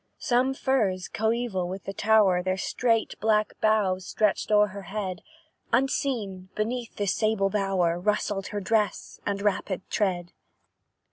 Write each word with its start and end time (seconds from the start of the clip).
Some 0.17 0.55
firs, 0.55 1.07
coeval 1.07 1.67
with 1.69 1.83
the 1.83 1.93
tower, 1.93 2.41
Their 2.41 2.57
straight 2.57 3.13
black 3.19 3.53
boughs 3.61 4.03
stretched 4.07 4.49
o'er 4.51 4.69
her 4.69 4.81
head; 4.81 5.21
Unseen, 5.71 6.49
beneath 6.55 6.95
this 6.95 7.13
sable 7.13 7.51
bower, 7.51 7.99
Rustled 7.99 8.47
her 8.47 8.59
dress 8.61 9.19
and 9.27 9.43
rapid 9.43 9.87
tread. 9.91 10.33